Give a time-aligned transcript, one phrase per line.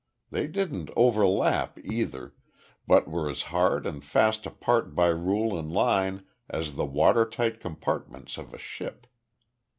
[0.31, 2.33] They didn't overlap either,
[2.87, 8.39] but were as hard and fast apart by rule and line as the watertight compartments
[8.39, 9.05] of a ship.